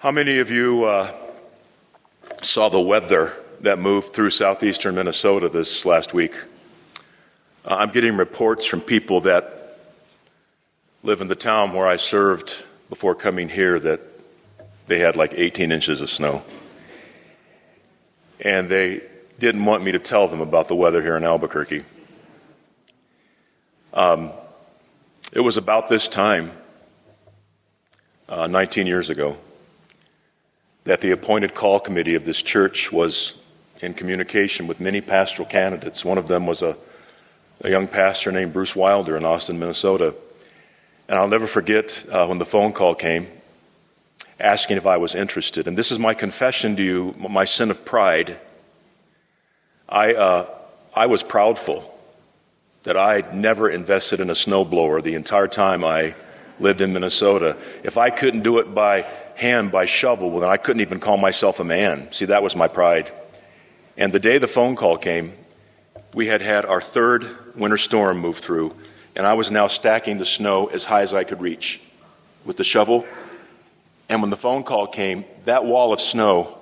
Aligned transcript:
How 0.00 0.10
many 0.10 0.38
of 0.38 0.50
you 0.50 0.84
uh, 0.84 1.12
saw 2.40 2.70
the 2.70 2.80
weather 2.80 3.34
that 3.60 3.78
moved 3.78 4.14
through 4.14 4.30
southeastern 4.30 4.94
Minnesota 4.94 5.50
this 5.50 5.84
last 5.84 6.14
week? 6.14 6.34
Uh, 7.66 7.74
I'm 7.74 7.90
getting 7.90 8.16
reports 8.16 8.64
from 8.64 8.80
people 8.80 9.20
that 9.20 9.78
live 11.02 11.20
in 11.20 11.26
the 11.26 11.34
town 11.34 11.74
where 11.74 11.86
I 11.86 11.96
served 11.96 12.64
before 12.88 13.14
coming 13.14 13.50
here 13.50 13.78
that 13.78 14.00
they 14.86 15.00
had 15.00 15.16
like 15.16 15.34
18 15.36 15.70
inches 15.70 16.00
of 16.00 16.08
snow. 16.08 16.44
And 18.40 18.70
they 18.70 19.02
didn't 19.38 19.66
want 19.66 19.84
me 19.84 19.92
to 19.92 19.98
tell 19.98 20.28
them 20.28 20.40
about 20.40 20.68
the 20.68 20.76
weather 20.76 21.02
here 21.02 21.18
in 21.18 21.24
Albuquerque. 21.24 21.84
Um, 23.92 24.30
it 25.34 25.40
was 25.40 25.58
about 25.58 25.90
this 25.90 26.08
time, 26.08 26.52
uh, 28.30 28.46
19 28.46 28.86
years 28.86 29.10
ago, 29.10 29.36
that 30.90 31.00
the 31.02 31.12
appointed 31.12 31.54
call 31.54 31.78
committee 31.78 32.16
of 32.16 32.24
this 32.24 32.42
church 32.42 32.90
was 32.90 33.36
in 33.80 33.94
communication 33.94 34.66
with 34.66 34.80
many 34.80 35.00
pastoral 35.00 35.46
candidates. 35.46 36.04
One 36.04 36.18
of 36.18 36.26
them 36.26 36.48
was 36.48 36.62
a, 36.62 36.76
a 37.60 37.70
young 37.70 37.86
pastor 37.86 38.32
named 38.32 38.52
Bruce 38.52 38.74
Wilder 38.74 39.16
in 39.16 39.24
Austin, 39.24 39.60
Minnesota. 39.60 40.16
And 41.08 41.16
I'll 41.16 41.28
never 41.28 41.46
forget 41.46 42.04
uh, 42.10 42.26
when 42.26 42.38
the 42.38 42.44
phone 42.44 42.72
call 42.72 42.96
came 42.96 43.28
asking 44.40 44.78
if 44.78 44.84
I 44.84 44.96
was 44.96 45.14
interested. 45.14 45.68
And 45.68 45.78
this 45.78 45.92
is 45.92 46.00
my 46.00 46.12
confession 46.12 46.74
to 46.74 46.82
you, 46.82 47.14
my 47.16 47.44
sin 47.44 47.70
of 47.70 47.84
pride. 47.84 48.40
I, 49.88 50.14
uh, 50.14 50.48
I 50.92 51.06
was 51.06 51.22
proudful 51.22 51.88
that 52.82 52.96
I'd 52.96 53.32
never 53.32 53.70
invested 53.70 54.18
in 54.18 54.28
a 54.28 54.32
snowblower 54.32 55.04
the 55.04 55.14
entire 55.14 55.46
time 55.46 55.84
I 55.84 56.16
lived 56.58 56.80
in 56.80 56.92
Minnesota. 56.92 57.56
If 57.84 57.96
I 57.96 58.10
couldn't 58.10 58.42
do 58.42 58.58
it 58.58 58.74
by 58.74 59.06
hand, 59.40 59.72
by 59.72 59.86
shovel, 59.86 60.30
well, 60.30 60.40
then 60.40 60.50
I 60.50 60.56
couldn't 60.58 60.82
even 60.82 61.00
call 61.00 61.16
myself 61.16 61.60
a 61.60 61.64
man. 61.64 62.12
See, 62.12 62.26
that 62.26 62.42
was 62.42 62.54
my 62.54 62.68
pride. 62.68 63.10
And 63.96 64.12
the 64.12 64.20
day 64.20 64.38
the 64.38 64.46
phone 64.46 64.76
call 64.76 64.96
came, 64.98 65.32
we 66.14 66.26
had 66.26 66.42
had 66.42 66.64
our 66.64 66.80
third 66.80 67.26
winter 67.56 67.78
storm 67.78 68.18
move 68.18 68.38
through, 68.38 68.74
and 69.16 69.26
I 69.26 69.34
was 69.34 69.50
now 69.50 69.66
stacking 69.66 70.18
the 70.18 70.24
snow 70.24 70.66
as 70.66 70.84
high 70.84 71.02
as 71.02 71.14
I 71.14 71.24
could 71.24 71.40
reach 71.40 71.80
with 72.44 72.56
the 72.56 72.64
shovel. 72.64 73.06
And 74.08 74.20
when 74.20 74.30
the 74.30 74.36
phone 74.36 74.62
call 74.62 74.86
came, 74.86 75.24
that 75.46 75.64
wall 75.64 75.92
of 75.92 76.00
snow 76.00 76.58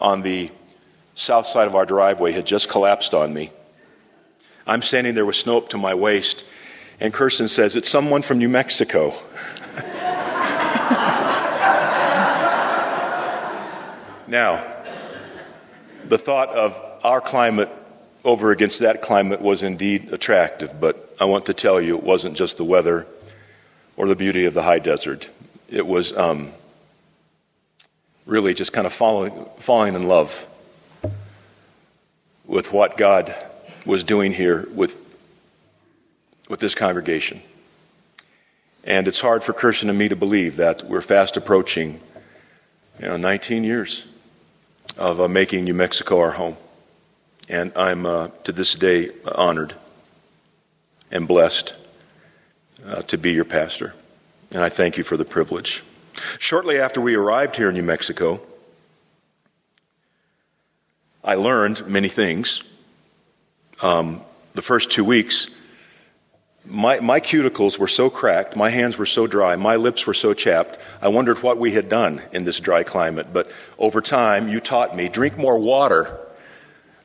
on 0.00 0.22
the 0.22 0.50
south 1.14 1.46
side 1.46 1.66
of 1.66 1.74
our 1.74 1.86
driveway 1.86 2.32
had 2.32 2.46
just 2.46 2.68
collapsed 2.68 3.14
on 3.14 3.34
me. 3.34 3.50
I'm 4.66 4.82
standing 4.82 5.14
there 5.14 5.26
with 5.26 5.36
snow 5.36 5.58
up 5.58 5.68
to 5.70 5.78
my 5.78 5.94
waist, 5.94 6.44
and 6.98 7.12
Kirsten 7.12 7.48
says, 7.48 7.76
It's 7.76 7.88
someone 7.88 8.22
from 8.22 8.38
New 8.38 8.48
Mexico. 8.48 9.12
Now, 14.32 14.64
the 16.06 16.16
thought 16.16 16.48
of 16.48 16.80
our 17.04 17.20
climate 17.20 17.68
over 18.24 18.50
against 18.50 18.78
that 18.78 19.02
climate 19.02 19.42
was 19.42 19.62
indeed 19.62 20.10
attractive, 20.10 20.80
but 20.80 21.14
I 21.20 21.26
want 21.26 21.44
to 21.46 21.54
tell 21.54 21.82
you 21.82 21.98
it 21.98 22.02
wasn't 22.02 22.34
just 22.34 22.56
the 22.56 22.64
weather 22.64 23.06
or 23.94 24.08
the 24.08 24.16
beauty 24.16 24.46
of 24.46 24.54
the 24.54 24.62
high 24.62 24.78
desert. 24.78 25.28
It 25.68 25.86
was 25.86 26.16
um, 26.16 26.50
really 28.24 28.54
just 28.54 28.72
kind 28.72 28.86
of 28.86 28.94
falling, 28.94 29.44
falling 29.58 29.94
in 29.94 30.08
love 30.08 30.46
with 32.46 32.72
what 32.72 32.96
God 32.96 33.34
was 33.84 34.02
doing 34.02 34.32
here 34.32 34.66
with, 34.72 34.98
with 36.48 36.58
this 36.58 36.74
congregation. 36.74 37.42
And 38.82 39.06
it's 39.06 39.20
hard 39.20 39.44
for 39.44 39.52
Kirsten 39.52 39.90
and 39.90 39.98
me 39.98 40.08
to 40.08 40.16
believe 40.16 40.56
that 40.56 40.84
we're 40.84 41.02
fast 41.02 41.36
approaching 41.36 42.00
you 42.98 43.08
know, 43.08 43.18
19 43.18 43.62
years 43.62 44.06
of 44.96 45.20
uh, 45.20 45.28
making 45.28 45.64
New 45.64 45.74
Mexico 45.74 46.20
our 46.20 46.32
home. 46.32 46.56
And 47.48 47.72
I'm 47.76 48.06
uh, 48.06 48.28
to 48.44 48.52
this 48.52 48.74
day 48.74 49.10
honored 49.24 49.74
and 51.10 51.26
blessed 51.26 51.74
uh, 52.86 53.02
to 53.02 53.18
be 53.18 53.32
your 53.32 53.44
pastor. 53.44 53.94
And 54.50 54.62
I 54.62 54.68
thank 54.68 54.96
you 54.96 55.04
for 55.04 55.16
the 55.16 55.24
privilege. 55.24 55.82
Shortly 56.38 56.78
after 56.78 57.00
we 57.00 57.14
arrived 57.14 57.56
here 57.56 57.68
in 57.68 57.74
New 57.74 57.82
Mexico, 57.82 58.40
I 61.24 61.34
learned 61.34 61.86
many 61.86 62.08
things 62.08 62.62
um, 63.80 64.20
the 64.54 64.62
first 64.62 64.90
two 64.90 65.04
weeks, 65.04 65.48
my, 66.64 67.00
my 67.00 67.20
cuticles 67.20 67.78
were 67.78 67.88
so 67.88 68.08
cracked, 68.08 68.56
my 68.56 68.70
hands 68.70 68.96
were 68.96 69.06
so 69.06 69.26
dry, 69.26 69.56
my 69.56 69.76
lips 69.76 70.06
were 70.06 70.14
so 70.14 70.32
chapped, 70.32 70.78
I 71.00 71.08
wondered 71.08 71.42
what 71.42 71.58
we 71.58 71.72
had 71.72 71.88
done 71.88 72.22
in 72.32 72.44
this 72.44 72.60
dry 72.60 72.82
climate. 72.82 73.32
But 73.32 73.50
over 73.78 74.00
time, 74.00 74.48
you 74.48 74.60
taught 74.60 74.94
me 74.96 75.08
drink 75.08 75.36
more 75.36 75.58
water. 75.58 76.18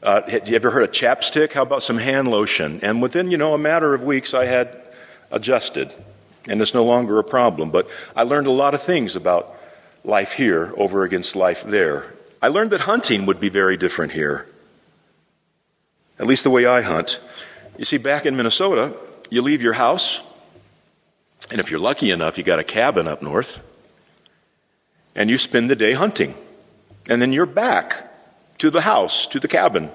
Uh, 0.03 0.29
have 0.29 0.47
you 0.47 0.56
ever 0.56 0.72
heard 0.72 0.84
of 0.84 0.91
chapstick? 0.91 1.53
How 1.53 1.63
about 1.63 1.81
some 1.81 1.97
hand 1.97 2.28
lotion? 2.28 2.79
And 2.84 3.01
within, 3.01 3.31
you 3.31 3.38
know, 3.38 3.53
a 3.53 3.57
matter 3.57 3.94
of 3.94 4.03
weeks, 4.03 4.34
I 4.34 4.46
had 4.46 4.79
adjusted, 5.31 5.91
and 6.47 6.62
it's 6.62 6.73
no 6.73 6.85
longer 6.85 7.17
a 7.17 7.23
problem. 7.23 7.72
But 7.72 7.90
I 8.16 8.23
learned 8.23 8.47
a 8.47 8.51
lot 8.51 8.73
of 8.73 8.81
things 8.81 9.16
about 9.16 9.56
life 10.03 10.34
here 10.34 10.73
over 10.78 11.03
against 11.03 11.35
life 11.35 11.63
there. 11.63 12.13
I 12.41 12.50
learned 12.50 12.72
that 12.72 12.81
hunting 12.81 13.25
would 13.25 13.40
be 13.40 13.50
very 13.50 13.75
different 13.75 14.12
here 14.12 14.47
at 16.19 16.28
least 16.28 16.44
the 16.44 16.50
way 16.50 16.66
I 16.66 16.81
hunt. 16.81 17.19
You 17.78 17.85
see, 17.85 17.97
back 17.97 18.25
in 18.25 18.35
Minnesota, 18.35 18.96
you 19.29 19.41
leave 19.41 19.61
your 19.61 19.73
house, 19.73 20.21
and 21.51 21.59
if 21.59 21.71
you're 21.71 21.79
lucky 21.79 22.11
enough, 22.11 22.38
you 22.38 22.43
got 22.43 22.59
a 22.59 22.63
cabin 22.63 23.07
up 23.07 23.21
north, 23.21 23.61
and 25.15 25.29
you 25.29 25.38
spend 25.38 25.69
the 25.69 25.75
day 25.75 25.93
hunting. 25.93 26.35
And 27.09 27.21
then 27.21 27.31
you're 27.31 27.45
back 27.45 28.11
to 28.57 28.69
the 28.69 28.81
house, 28.81 29.27
to 29.27 29.39
the 29.39 29.47
cabin, 29.47 29.91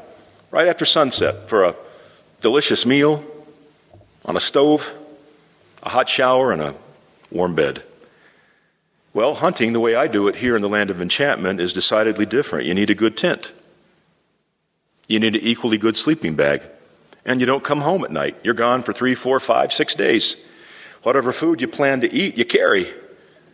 right 0.51 0.67
after 0.67 0.85
sunset 0.85 1.49
for 1.49 1.65
a 1.65 1.77
delicious 2.41 2.87
meal 2.87 3.25
on 4.25 4.37
a 4.37 4.41
stove, 4.41 4.95
a 5.83 5.91
hot 5.91 6.09
shower, 6.09 6.53
and 6.53 6.63
a 6.63 6.75
warm 7.31 7.55
bed. 7.55 7.83
Well, 9.15 9.35
hunting, 9.35 9.75
the 9.75 9.81
way 9.81 9.95
I 9.95 10.07
do 10.07 10.29
it 10.29 10.37
here 10.37 10.57
in 10.57 10.63
the 10.63 10.69
land 10.69 10.89
of 10.89 11.01
enchantment, 11.01 11.61
is 11.61 11.73
decidedly 11.73 12.25
different. 12.25 12.67
You 12.67 12.75
need 12.75 12.89
a 12.89 12.95
good 12.95 13.17
tent. 13.17 13.53
You 15.07 15.21
need 15.21 15.35
an 15.35 15.43
equally 15.43 15.77
good 15.77 15.97
sleeping 15.97 16.35
bag. 16.35 16.63
And 17.25 17.41
you 17.41 17.47
don't 17.47 17.63
come 17.63 17.81
home 17.83 18.05
at 18.05 18.11
night. 18.11 18.37
You're 18.43 18.55
gone 18.55 18.83
for 18.83 18.93
three, 18.93 19.15
four, 19.15 19.39
five, 19.41 19.73
six 19.73 19.95
days. 19.95 20.37
Whatever 21.03 21.33
food 21.33 21.61
you 21.61 21.69
plan 21.69 22.01
to 22.01 22.13
eat, 22.13 22.37
you 22.37 22.45
carry. 22.45 22.93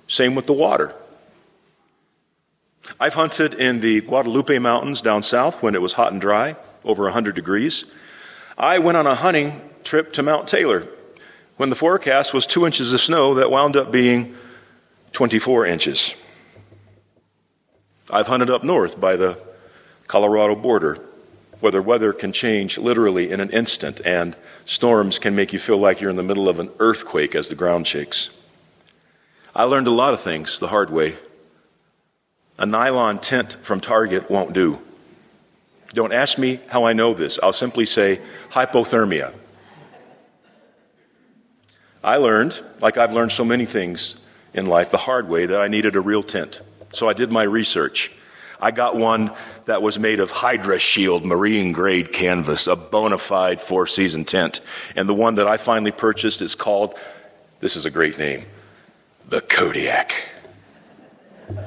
Same 0.06 0.34
with 0.34 0.46
the 0.46 0.52
water. 0.52 0.94
I've 2.98 3.14
hunted 3.14 3.54
in 3.54 3.80
the 3.80 4.00
Guadalupe 4.00 4.58
Mountains 4.58 5.02
down 5.02 5.22
south 5.22 5.62
when 5.62 5.74
it 5.74 5.82
was 5.82 5.94
hot 5.94 6.12
and 6.12 6.20
dry, 6.20 6.56
over 6.84 7.04
100 7.04 7.34
degrees. 7.34 7.84
I 8.56 8.78
went 8.78 8.96
on 8.96 9.06
a 9.06 9.14
hunting 9.14 9.60
trip 9.84 10.12
to 10.14 10.22
Mount 10.22 10.48
Taylor 10.48 10.86
when 11.58 11.70
the 11.70 11.76
forecast 11.76 12.32
was 12.32 12.46
two 12.46 12.64
inches 12.64 12.92
of 12.92 13.00
snow 13.00 13.34
that 13.34 13.50
wound 13.50 13.76
up 13.76 13.92
being 13.92 14.34
24 15.12 15.66
inches. 15.66 16.14
I've 18.10 18.28
hunted 18.28 18.48
up 18.48 18.64
north 18.64 18.98
by 18.98 19.16
the 19.16 19.38
Colorado 20.06 20.54
border 20.54 20.98
where 21.60 21.72
the 21.72 21.82
weather 21.82 22.12
can 22.12 22.32
change 22.32 22.78
literally 22.78 23.30
in 23.30 23.40
an 23.40 23.50
instant, 23.50 24.00
and 24.04 24.36
storms 24.64 25.18
can 25.18 25.34
make 25.34 25.52
you 25.52 25.58
feel 25.58 25.78
like 25.78 26.00
you're 26.00 26.10
in 26.10 26.16
the 26.16 26.22
middle 26.22 26.48
of 26.48 26.58
an 26.58 26.70
earthquake 26.78 27.34
as 27.34 27.48
the 27.48 27.54
ground 27.54 27.86
shakes. 27.86 28.30
I 29.54 29.64
learned 29.64 29.88
a 29.88 29.92
lot 29.92 30.14
of 30.14 30.20
things 30.20 30.60
the 30.60 30.68
hard 30.68 30.90
way. 30.90 31.16
A 32.58 32.66
nylon 32.66 33.18
tent 33.18 33.56
from 33.62 33.80
Target 33.80 34.30
won't 34.30 34.52
do. 34.52 34.78
Don't 35.94 36.12
ask 36.12 36.38
me 36.38 36.60
how 36.68 36.84
I 36.84 36.92
know 36.92 37.14
this. 37.14 37.38
I'll 37.42 37.52
simply 37.52 37.86
say 37.86 38.20
hypothermia. 38.50 39.34
I 42.04 42.16
learned, 42.16 42.62
like 42.80 42.96
I've 42.96 43.12
learned 43.12 43.32
so 43.32 43.44
many 43.44 43.66
things 43.66 44.16
in 44.54 44.66
life, 44.66 44.90
the 44.90 44.98
hard 44.98 45.28
way, 45.28 45.46
that 45.46 45.60
I 45.60 45.68
needed 45.68 45.94
a 45.94 46.00
real 46.00 46.22
tent. 46.22 46.60
So 46.92 47.08
I 47.08 47.12
did 47.12 47.32
my 47.32 47.42
research. 47.42 48.12
I 48.60 48.70
got 48.70 48.96
one 48.96 49.32
that 49.66 49.82
was 49.82 49.98
made 49.98 50.20
of 50.20 50.30
Hydra 50.30 50.78
Shield 50.78 51.24
marine 51.24 51.72
grade 51.72 52.12
canvas, 52.12 52.66
a 52.66 52.76
bona 52.76 53.18
fide 53.18 53.60
four 53.60 53.86
season 53.86 54.24
tent. 54.24 54.60
And 54.96 55.08
the 55.08 55.14
one 55.14 55.36
that 55.36 55.46
I 55.46 55.56
finally 55.56 55.92
purchased 55.92 56.42
is 56.42 56.54
called, 56.54 56.94
this 57.60 57.76
is 57.76 57.86
a 57.86 57.90
great 57.90 58.18
name, 58.18 58.44
the 59.28 59.40
Kodiak. 59.40 60.12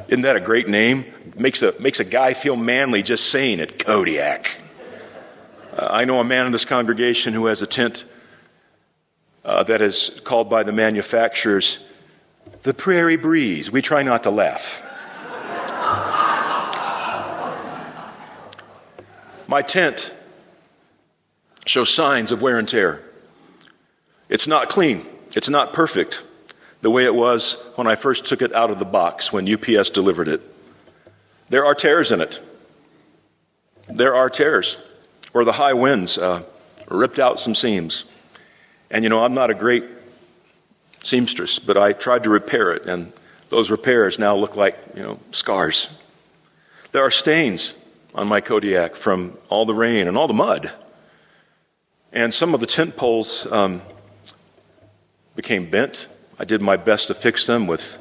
Isn't 0.08 0.24
that 0.24 0.36
a 0.36 0.42
great 0.42 0.68
name? 0.68 1.06
Makes 1.36 1.64
a, 1.64 1.74
makes 1.80 2.00
a 2.00 2.04
guy 2.04 2.34
feel 2.34 2.56
manly 2.56 3.02
just 3.02 3.30
saying 3.30 3.60
it, 3.60 3.80
Kodiak. 3.80 4.58
Uh, 5.76 5.88
I 5.90 6.06
know 6.06 6.20
a 6.20 6.24
man 6.24 6.46
in 6.46 6.52
this 6.52 6.66
congregation 6.66 7.34
who 7.34 7.46
has 7.46 7.62
a 7.62 7.68
tent 7.68 8.06
uh, 9.46 9.64
that 9.64 9.82
is 9.82 10.12
called 10.24 10.50
by 10.50 10.64
the 10.64 10.72
manufacturers 10.72 11.80
the 12.64 12.74
Prairie 12.74 13.18
Breeze. 13.18 13.72
We 13.72 13.82
try 13.82 14.04
not 14.04 14.24
to 14.24 14.30
laugh. 14.30 14.86
My 19.52 19.62
tent 19.62 20.14
shows 21.66 21.94
signs 21.94 22.32
of 22.32 22.42
wear 22.42 22.58
and 22.58 22.70
tear. 22.70 23.02
It's 24.30 24.48
not 24.48 24.70
clean, 24.70 25.06
it's 25.36 25.50
not 25.50 25.74
perfect 25.74 26.24
the 26.80 26.90
way 26.90 27.04
it 27.04 27.14
was 27.14 27.58
when 27.76 27.86
I 27.86 27.96
first 27.96 28.24
took 28.24 28.42
it 28.42 28.56
out 28.56 28.72
of 28.72 28.80
the 28.80 28.86
box 28.86 29.34
when 29.34 29.54
UPS 29.54 29.90
delivered 29.90 30.30
it. 30.30 30.42
There 31.50 31.66
are 31.66 31.76
tears 31.76 32.14
in 32.14 32.22
it. 32.22 32.42
There 33.90 34.16
are 34.16 34.30
tears 34.30 34.78
where 35.34 35.44
the 35.44 35.52
high 35.52 35.74
winds 35.74 36.18
uh, 36.18 36.44
ripped 36.88 37.20
out 37.20 37.38
some 37.38 37.54
seams. 37.54 38.06
And 38.90 39.04
you 39.04 39.10
know, 39.10 39.22
I'm 39.22 39.34
not 39.34 39.50
a 39.50 39.54
great 39.54 39.84
seamstress, 41.04 41.60
but 41.60 41.76
I 41.76 41.92
tried 41.92 42.24
to 42.24 42.30
repair 42.30 42.72
it, 42.72 42.86
and 42.86 43.12
those 43.50 43.70
repairs 43.70 44.18
now 44.18 44.34
look 44.34 44.56
like, 44.56 44.78
you 44.96 45.04
know, 45.04 45.20
scars. 45.32 45.90
There 46.94 47.04
are 47.04 47.12
stains 47.12 47.74
on 48.14 48.28
my 48.28 48.42
Kodiak 48.42 48.96
from 48.96 49.38
all 49.50 49.66
the 49.66 49.74
rain 49.74 50.08
and 50.08 50.18
all 50.18 50.28
the 50.28 50.34
mud. 50.34 50.72
And 52.12 52.34
some 52.34 52.54
of 52.54 52.60
the 52.60 52.66
tent 52.66 52.98
poles 52.98 53.48
um, 53.52 53.82
became 55.36 55.70
bent. 55.70 56.08
I 56.38 56.46
did 56.46 56.62
my 56.62 56.76
best 56.76 57.08
to 57.08 57.14
fix 57.14 57.48
them 57.48 57.68
with 57.68 57.98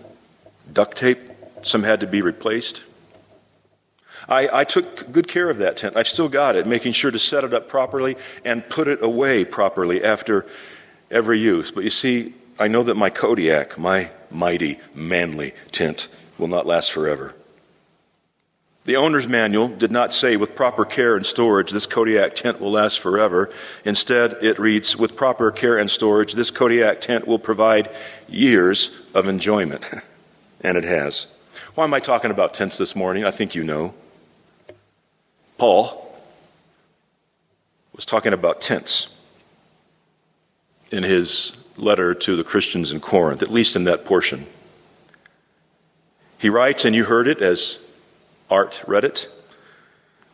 duct 0.72 0.96
tape. 0.96 1.18
Some 1.62 1.82
had 1.82 2.00
to 2.00 2.06
be 2.06 2.22
replaced. 2.22 2.84
I, 4.28 4.60
I, 4.60 4.64
took 4.64 5.10
good 5.10 5.28
care 5.28 5.48
of 5.50 5.58
that 5.58 5.76
tent. 5.76 5.96
I've 5.96 6.08
still 6.08 6.28
got 6.28 6.54
it, 6.54 6.66
making 6.66 6.92
sure 6.92 7.10
to 7.10 7.18
set 7.18 7.42
it 7.42 7.54
up 7.54 7.68
properly 7.68 8.16
and 8.44 8.68
put 8.68 8.86
it 8.86 9.02
away 9.02 9.44
properly 9.44 10.04
after 10.04 10.46
every 11.10 11.38
use. 11.38 11.70
But 11.70 11.84
you 11.84 11.90
see, 11.90 12.34
I 12.58 12.68
know 12.68 12.82
that 12.82 12.96
my 12.96 13.10
Kodiak, 13.10 13.78
my 13.78 14.10
mighty, 14.30 14.78
manly 14.94 15.54
tent, 15.72 16.08
will 16.38 16.48
not 16.48 16.66
last 16.66 16.92
forever. 16.92 17.34
The 18.90 18.96
owner's 18.96 19.28
manual 19.28 19.68
did 19.68 19.92
not 19.92 20.12
say, 20.12 20.36
with 20.36 20.56
proper 20.56 20.84
care 20.84 21.14
and 21.14 21.24
storage, 21.24 21.70
this 21.70 21.86
Kodiak 21.86 22.34
tent 22.34 22.60
will 22.60 22.72
last 22.72 22.98
forever. 22.98 23.48
Instead, 23.84 24.38
it 24.42 24.58
reads, 24.58 24.96
with 24.96 25.14
proper 25.14 25.52
care 25.52 25.78
and 25.78 25.88
storage, 25.88 26.32
this 26.32 26.50
Kodiak 26.50 27.00
tent 27.00 27.24
will 27.24 27.38
provide 27.38 27.88
years 28.28 28.90
of 29.14 29.28
enjoyment. 29.28 29.88
and 30.60 30.76
it 30.76 30.82
has. 30.82 31.28
Why 31.76 31.84
am 31.84 31.94
I 31.94 32.00
talking 32.00 32.32
about 32.32 32.52
tents 32.52 32.78
this 32.78 32.96
morning? 32.96 33.24
I 33.24 33.30
think 33.30 33.54
you 33.54 33.62
know. 33.62 33.94
Paul 35.56 36.12
was 37.94 38.04
talking 38.04 38.32
about 38.32 38.60
tents 38.60 39.06
in 40.90 41.04
his 41.04 41.56
letter 41.76 42.12
to 42.12 42.34
the 42.34 42.42
Christians 42.42 42.90
in 42.90 42.98
Corinth, 42.98 43.40
at 43.40 43.52
least 43.52 43.76
in 43.76 43.84
that 43.84 44.04
portion. 44.04 44.46
He 46.38 46.48
writes, 46.48 46.84
and 46.84 46.96
you 46.96 47.04
heard 47.04 47.28
it 47.28 47.40
as 47.40 47.78
Art 48.50 48.82
read 48.86 49.04
it. 49.04 49.28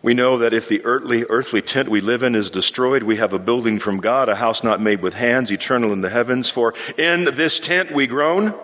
We 0.02 0.14
know 0.14 0.38
that 0.38 0.54
if 0.54 0.68
the 0.68 0.84
earthly, 0.84 1.24
earthly 1.28 1.60
tent 1.60 1.88
we 1.88 2.00
live 2.00 2.22
in 2.22 2.34
is 2.34 2.48
destroyed, 2.50 3.02
we 3.02 3.16
have 3.16 3.32
a 3.32 3.38
building 3.38 3.78
from 3.78 3.98
God, 3.98 4.28
a 4.28 4.36
house 4.36 4.62
not 4.62 4.80
made 4.80 5.02
with 5.02 5.14
hands, 5.14 5.50
eternal 5.50 5.92
in 5.92 6.00
the 6.00 6.10
heavens. 6.10 6.48
For 6.48 6.74
in 6.96 7.24
this 7.34 7.58
tent 7.58 7.90
we 7.90 8.06
groan, 8.06 8.54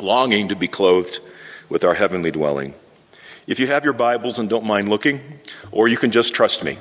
longing 0.00 0.48
to 0.48 0.56
be 0.56 0.66
clothed 0.66 1.20
with 1.68 1.84
our 1.84 1.94
heavenly 1.94 2.30
dwelling. 2.30 2.74
If 3.46 3.60
you 3.60 3.66
have 3.66 3.84
your 3.84 3.92
Bibles 3.92 4.38
and 4.38 4.48
don't 4.48 4.64
mind 4.64 4.88
looking, 4.88 5.20
or 5.70 5.86
you 5.88 5.96
can 5.96 6.10
just 6.10 6.34
trust 6.34 6.64
me. 6.64 6.78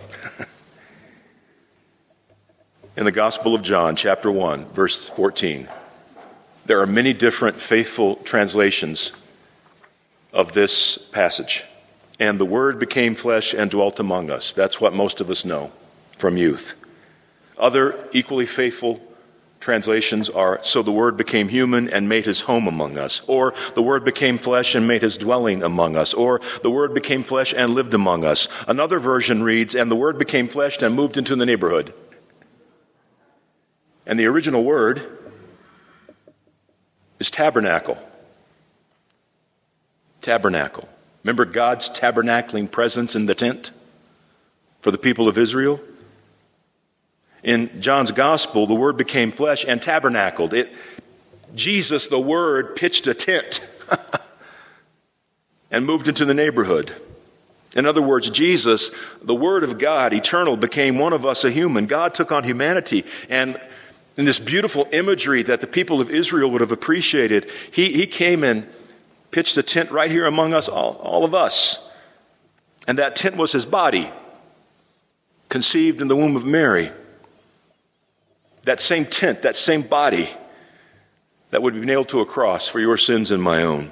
in 2.96 3.04
the 3.06 3.12
Gospel 3.12 3.54
of 3.54 3.62
John, 3.62 3.96
chapter 3.96 4.32
1, 4.32 4.66
verse 4.68 5.10
14, 5.10 5.68
there 6.66 6.80
are 6.82 6.88
many 6.88 7.14
different 7.14 7.60
faithful 7.60 8.16
translations 8.18 9.12
of 10.38 10.54
this 10.54 11.00
passage. 11.12 11.66
And 12.20 12.40
the 12.40 12.46
Word 12.46 12.78
became 12.78 13.16
flesh 13.16 13.56
and 13.56 13.72
dwelt 13.72 14.00
among 14.00 14.30
us. 14.30 14.54
That's 14.54 14.80
what 14.80 14.94
most 14.94 15.20
of 15.20 15.32
us 15.32 15.44
know 15.44 15.72
from 16.16 16.38
youth. 16.38 16.76
Other 17.58 18.08
equally 18.14 18.46
faithful 18.46 19.02
translations 19.60 20.30
are 20.30 20.60
So 20.62 20.84
the 20.84 20.92
Word 20.92 21.18
became 21.18 21.50
human 21.50 21.90
and 21.90 22.08
made 22.08 22.26
his 22.26 22.42
home 22.42 22.68
among 22.68 23.00
us. 23.00 23.22
Or 23.26 23.56
The 23.74 23.82
Word 23.82 24.06
became 24.06 24.38
flesh 24.38 24.76
and 24.76 24.88
made 24.88 25.02
his 25.02 25.18
dwelling 25.18 25.64
among 25.64 25.98
us. 25.98 26.14
Or 26.14 26.40
The 26.62 26.72
Word 26.72 26.94
became 26.94 27.24
flesh 27.24 27.52
and 27.58 27.74
lived 27.74 27.96
among 27.96 28.24
us. 28.24 28.48
Another 28.68 29.00
version 29.00 29.42
reads 29.42 29.74
And 29.74 29.90
the 29.90 29.96
Word 29.96 30.20
became 30.20 30.48
flesh 30.48 30.80
and 30.84 30.94
moved 30.94 31.18
into 31.18 31.36
the 31.36 31.48
neighborhood. 31.48 31.96
And 34.06 34.20
the 34.20 34.28
original 34.28 34.64
word 34.64 35.02
is 37.20 37.30
tabernacle 37.32 37.98
tabernacle. 40.28 40.90
Remember 41.24 41.46
God's 41.46 41.90
tabernacling 41.90 42.70
presence 42.70 43.16
in 43.16 43.28
the 43.28 43.34
tent 43.34 43.72
for 44.82 44.92
the 44.92 44.98
people 44.98 45.30
of 45.30 45.38
Israel? 45.38 45.80
In 47.44 47.82
John's 47.82 48.12
gospel, 48.12 48.68
the 48.68 48.76
word 48.76 48.98
became 48.98 49.32
flesh 49.32 49.64
and 49.66 49.82
tabernacled. 49.82 50.54
It, 50.54 50.74
Jesus, 51.56 52.08
the 52.08 52.20
word, 52.20 52.76
pitched 52.76 53.08
a 53.08 53.14
tent 53.14 53.66
and 55.72 55.86
moved 55.86 56.10
into 56.10 56.26
the 56.26 56.34
neighborhood. 56.34 56.94
In 57.74 57.86
other 57.86 58.02
words, 58.02 58.30
Jesus, 58.30 58.92
the 59.22 59.36
Word 59.36 59.64
of 59.64 59.78
God, 59.78 60.14
eternal, 60.14 60.58
became 60.58 60.98
one 60.98 61.14
of 61.14 61.26
us, 61.26 61.46
a 61.46 61.52
human. 61.52 61.86
God 61.86 62.14
took 62.14 62.32
on 62.32 62.44
humanity. 62.44 63.06
And 63.30 63.62
in 64.18 64.26
this 64.26 64.40
beautiful 64.40 64.88
imagery 64.92 65.44
that 65.44 65.62
the 65.62 65.68
people 65.68 66.02
of 66.02 66.10
Israel 66.10 66.50
would 66.52 66.62
have 66.62 66.72
appreciated, 66.72 67.50
He, 67.72 67.94
he 67.94 68.08
came 68.08 68.44
and 68.44 68.68
pitched 69.32 69.58
a 69.58 69.64
tent 69.64 69.92
right 69.92 70.10
here 70.10 70.26
among 70.26 70.54
us, 70.54 70.68
all, 70.68 70.96
all 70.96 71.26
of 71.26 71.34
us. 71.34 71.80
And 72.88 72.98
that 72.98 73.16
tent 73.16 73.36
was 73.36 73.52
his 73.52 73.66
body, 73.66 74.12
conceived 75.50 76.02
in 76.02 76.08
the 76.08 76.16
womb 76.16 76.36
of 76.36 76.46
Mary. 76.46 76.92
That 78.64 78.80
same 78.80 79.06
tent, 79.06 79.42
that 79.42 79.56
same 79.56 79.82
body 79.82 80.30
that 81.52 81.62
would 81.62 81.74
be 81.74 81.82
nailed 81.82 82.10
to 82.10 82.20
a 82.22 82.26
cross 82.26 82.68
for 82.68 82.80
your 82.80 82.98
sins 82.98 83.32
and 83.32 83.42
my 83.42 83.64
own. 83.64 83.92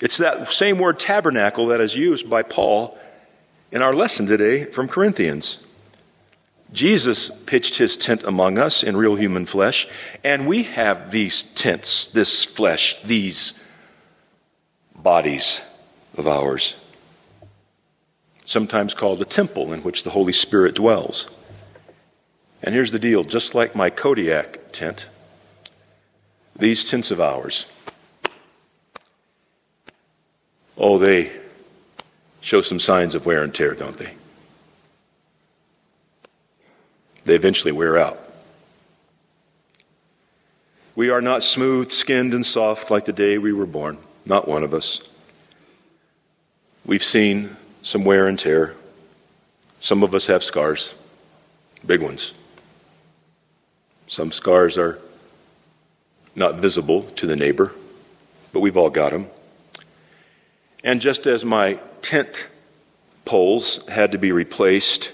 It's 0.00 0.16
that 0.18 0.50
same 0.50 0.78
word 0.78 0.98
tabernacle 0.98 1.66
that 1.66 1.80
is 1.80 1.94
used 1.94 2.28
by 2.28 2.42
Paul 2.42 2.98
in 3.70 3.82
our 3.82 3.94
lesson 3.94 4.26
today 4.26 4.64
from 4.64 4.88
Corinthians. 4.88 5.58
Jesus 6.72 7.30
pitched 7.46 7.78
his 7.78 7.96
tent 7.96 8.22
among 8.22 8.58
us 8.58 8.82
in 8.82 8.96
real 8.96 9.16
human 9.16 9.46
flesh, 9.46 9.88
and 10.22 10.46
we 10.46 10.62
have 10.64 11.10
these 11.10 11.42
tents, 11.42 12.06
this 12.08 12.44
flesh, 12.44 13.02
these 13.02 13.54
bodies 14.94 15.60
of 16.16 16.28
ours, 16.28 16.76
sometimes 18.44 18.94
called 18.94 19.20
a 19.20 19.24
temple 19.24 19.72
in 19.72 19.82
which 19.82 20.04
the 20.04 20.10
Holy 20.10 20.32
Spirit 20.32 20.74
dwells. 20.74 21.28
And 22.62 22.74
here's 22.74 22.92
the 22.92 22.98
deal 22.98 23.24
just 23.24 23.54
like 23.54 23.74
my 23.74 23.90
Kodiak 23.90 24.72
tent, 24.72 25.08
these 26.56 26.84
tents 26.84 27.10
of 27.10 27.20
ours, 27.20 27.66
oh, 30.78 30.98
they 30.98 31.32
show 32.40 32.60
some 32.60 32.80
signs 32.80 33.14
of 33.14 33.26
wear 33.26 33.42
and 33.42 33.54
tear, 33.54 33.74
don't 33.74 33.96
they? 33.96 34.14
They 37.24 37.34
eventually 37.34 37.72
wear 37.72 37.96
out. 37.96 38.18
We 40.94 41.10
are 41.10 41.22
not 41.22 41.42
smooth 41.42 41.92
skinned 41.92 42.34
and 42.34 42.44
soft 42.44 42.90
like 42.90 43.04
the 43.04 43.12
day 43.12 43.38
we 43.38 43.52
were 43.52 43.66
born, 43.66 43.98
not 44.26 44.48
one 44.48 44.62
of 44.62 44.74
us. 44.74 45.00
We've 46.84 47.02
seen 47.02 47.56
some 47.82 48.04
wear 48.04 48.26
and 48.26 48.38
tear. 48.38 48.74
Some 49.78 50.02
of 50.02 50.14
us 50.14 50.26
have 50.26 50.44
scars, 50.44 50.94
big 51.86 52.02
ones. 52.02 52.34
Some 54.08 54.32
scars 54.32 54.76
are 54.76 54.98
not 56.34 56.56
visible 56.56 57.02
to 57.02 57.26
the 57.26 57.36
neighbor, 57.36 57.72
but 58.52 58.60
we've 58.60 58.76
all 58.76 58.90
got 58.90 59.12
them. 59.12 59.28
And 60.82 61.00
just 61.00 61.26
as 61.26 61.44
my 61.44 61.78
tent 62.02 62.48
poles 63.24 63.86
had 63.88 64.12
to 64.12 64.18
be 64.18 64.32
replaced 64.32 65.12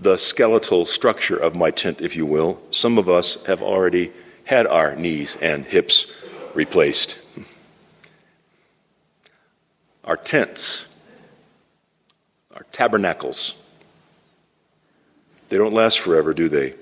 the 0.00 0.16
skeletal 0.16 0.86
structure 0.86 1.36
of 1.36 1.54
my 1.54 1.70
tent, 1.70 2.00
if 2.00 2.16
you 2.16 2.24
will. 2.24 2.60
Some 2.70 2.96
of 2.96 3.08
us 3.08 3.36
have 3.44 3.60
already 3.60 4.12
had 4.44 4.66
our 4.66 4.96
knees 4.96 5.36
and 5.42 5.64
hips 5.64 6.06
replaced. 6.54 7.18
Our 10.02 10.16
tents, 10.16 10.86
our 12.54 12.64
tabernacles, 12.72 13.54
they 15.50 15.58
don't 15.58 15.74
last 15.74 16.00
forever, 16.00 16.32
do 16.32 16.48
they? 16.48 16.74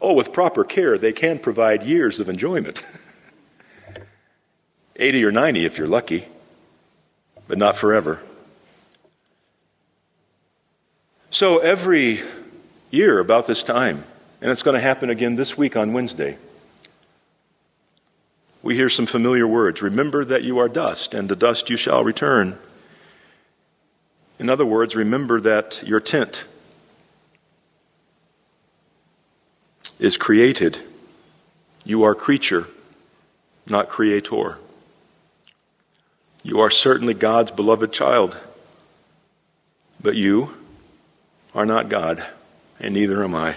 Oh, 0.00 0.14
with 0.14 0.32
proper 0.32 0.64
care, 0.64 0.96
they 0.96 1.12
can 1.12 1.38
provide 1.38 1.82
years 1.82 2.20
of 2.20 2.28
enjoyment. 2.28 2.82
80 4.96 5.24
or 5.24 5.32
90 5.32 5.66
if 5.66 5.76
you're 5.76 5.88
lucky, 5.88 6.26
but 7.48 7.58
not 7.58 7.76
forever. 7.76 8.22
So 11.34 11.58
every 11.58 12.20
year, 12.92 13.18
about 13.18 13.48
this 13.48 13.64
time, 13.64 14.04
and 14.40 14.52
it's 14.52 14.62
going 14.62 14.76
to 14.76 14.80
happen 14.80 15.10
again 15.10 15.34
this 15.34 15.58
week 15.58 15.76
on 15.76 15.92
Wednesday, 15.92 16.38
we 18.62 18.76
hear 18.76 18.88
some 18.88 19.06
familiar 19.06 19.44
words. 19.44 19.82
Remember 19.82 20.24
that 20.24 20.44
you 20.44 20.58
are 20.58 20.68
dust, 20.68 21.12
and 21.12 21.28
to 21.28 21.34
dust 21.34 21.68
you 21.68 21.76
shall 21.76 22.04
return. 22.04 22.56
In 24.38 24.48
other 24.48 24.64
words, 24.64 24.94
remember 24.94 25.40
that 25.40 25.82
your 25.84 25.98
tent 25.98 26.44
is 29.98 30.16
created. 30.16 30.78
You 31.84 32.04
are 32.04 32.14
creature, 32.14 32.68
not 33.66 33.88
creator. 33.88 34.58
You 36.44 36.60
are 36.60 36.70
certainly 36.70 37.12
God's 37.12 37.50
beloved 37.50 37.92
child. 37.92 38.36
But 40.00 40.14
you 40.14 40.54
are 41.54 41.66
not 41.66 41.88
God, 41.88 42.26
and 42.80 42.94
neither 42.94 43.22
am 43.22 43.34
I. 43.34 43.56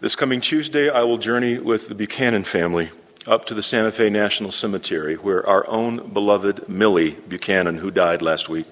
This 0.00 0.16
coming 0.16 0.40
Tuesday, 0.40 0.90
I 0.90 1.02
will 1.02 1.18
journey 1.18 1.58
with 1.58 1.88
the 1.88 1.94
Buchanan 1.94 2.44
family 2.44 2.90
up 3.26 3.44
to 3.46 3.54
the 3.54 3.62
Santa 3.62 3.90
Fe 3.90 4.10
National 4.10 4.50
Cemetery, 4.50 5.14
where 5.14 5.46
our 5.46 5.66
own 5.68 6.12
beloved 6.12 6.68
Millie 6.68 7.16
Buchanan, 7.28 7.78
who 7.78 7.90
died 7.90 8.22
last 8.22 8.48
week, 8.48 8.66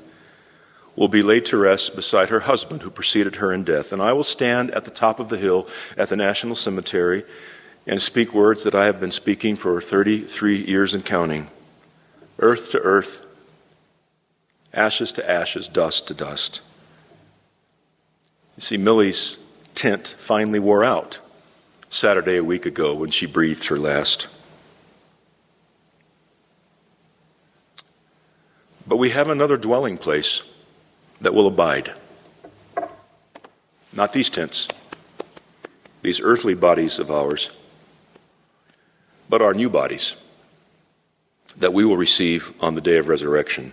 will 0.97 1.09
be 1.09 1.23
laid 1.23 1.45
to 1.47 1.57
rest 1.57 1.95
beside 1.95 2.29
her 2.29 2.41
husband, 2.41 2.83
who 2.83 2.91
preceded 2.91 3.37
her 3.37 3.53
in 3.53 3.65
death. 3.65 3.93
And 3.93 4.03
I 4.03 4.13
will 4.13 4.25
stand 4.25 4.71
at 4.73 4.85
the 4.85 4.91
top 4.91 5.21
of 5.21 5.29
the 5.29 5.37
hill 5.37 5.69
at 5.97 6.09
the 6.09 6.17
National 6.17 6.57
Cemetery 6.57 7.25
and 7.87 8.03
speak 8.03 8.35
words 8.35 8.65
that 8.65 8.75
I 8.75 8.87
have 8.87 9.01
been 9.01 9.11
speaking 9.11 9.55
for 9.55 9.81
33 9.81 10.65
years 10.65 10.95
and 10.95 11.05
counting 11.05 11.49
earth 12.41 12.71
to 12.71 12.81
earth, 12.81 13.25
ashes 14.79 15.13
to 15.13 15.31
ashes, 15.31 15.69
dust 15.69 16.09
to 16.09 16.15
dust. 16.15 16.61
You 18.57 18.63
see, 18.63 18.77
Millie's 18.77 19.37
tent 19.75 20.15
finally 20.19 20.59
wore 20.59 20.85
out 20.85 21.21
Saturday 21.89 22.37
a 22.37 22.45
week 22.45 22.67
ago 22.67 22.95
when 22.95 23.11
she 23.11 23.27
breathed 23.27 23.67
her 23.67 23.79
last. 23.79 24.29
But 28.87 28.97
we 28.97 29.11
have 29.11 29.29
another 29.29 29.57
dwelling 29.57 29.99
place 29.99 30.43
that 31.21 31.35
will 31.35 31.47
abide. 31.47 31.93
Not 33.93 34.13
these 34.13 34.31
tents, 34.31 34.69
these 36.03 36.21
earthly 36.21 36.55
bodies 36.55 36.99
of 36.99 37.11
ours 37.11 37.51
but 39.29 39.43
our 39.43 39.55
new 39.55 39.69
bodies 39.69 40.17
that 41.57 41.73
we 41.73 41.85
will 41.85 41.97
receive 41.97 42.53
on 42.61 42.75
the 42.75 42.81
day 42.81 42.99
of 42.99 43.09
resurrection. 43.09 43.73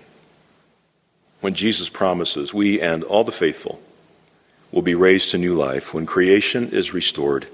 When 1.46 1.54
Jesus 1.54 1.90
promises 1.90 2.56
we 2.56 2.82
and 2.82 3.04
all 3.04 3.24
the 3.24 3.32
faithful 3.32 3.80
will 4.72 4.82
be 4.82 4.96
raised 4.96 5.30
to 5.30 5.38
new 5.38 5.54
life, 5.54 5.94
when 5.94 6.08
creation 6.08 6.70
is 6.70 6.92
restored 6.92 7.46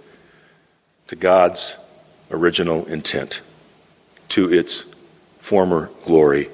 to 1.07 1.17
God's 1.17 1.75
original 2.31 2.85
intent, 2.85 3.41
to 4.29 4.49
its 4.49 4.85
former 5.39 5.91
glory, 6.05 6.47